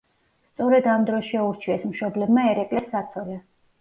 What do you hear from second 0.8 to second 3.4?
ამ დროს შეურჩიეს მშობლებმა ერეკლეს საცოლე.